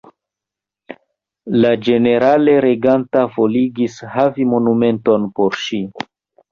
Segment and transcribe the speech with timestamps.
[1.65, 5.85] La ĝenerale reganta voligis havi monumenton por ŝi.